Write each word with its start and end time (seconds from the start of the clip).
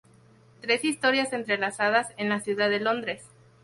Tres 0.61 0.83
historias 0.83 1.31
entrelazadas 1.31 2.07
en 2.17 2.27
la 2.27 2.39
ciudad 2.39 2.71
de 2.71 2.79
Londres. 2.79 3.23